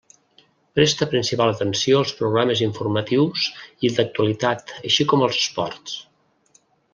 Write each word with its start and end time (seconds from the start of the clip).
Presta 0.77 1.07
principal 1.11 1.51
atenció 1.51 1.99
als 1.99 2.13
programes 2.21 2.63
informatius 2.69 3.45
i 3.89 3.93
d'actualitat 3.99 4.75
així 4.91 5.07
com 5.13 5.27
als 5.29 5.39
esports. 5.43 6.01